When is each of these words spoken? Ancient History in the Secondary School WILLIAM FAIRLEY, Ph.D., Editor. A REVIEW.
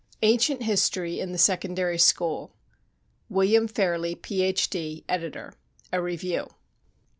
Ancient 0.23 0.63
History 0.63 1.19
in 1.19 1.31
the 1.31 1.37
Secondary 1.37 1.99
School 1.99 2.55
WILLIAM 3.29 3.67
FAIRLEY, 3.67 4.15
Ph.D., 4.15 5.05
Editor. 5.07 5.53
A 5.93 6.01
REVIEW. 6.01 6.47